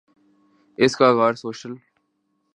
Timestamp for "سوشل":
1.41-1.73